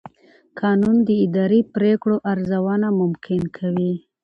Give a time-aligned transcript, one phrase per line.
[0.59, 3.93] قانون د اداري پرېکړو ارزونه ممکن کوي.